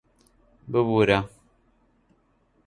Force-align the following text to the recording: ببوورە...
ببوورە... 0.71 1.19